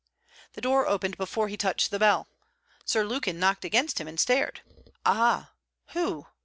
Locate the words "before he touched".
1.17-1.91